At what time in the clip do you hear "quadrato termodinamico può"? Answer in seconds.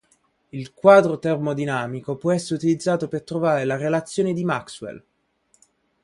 0.73-2.31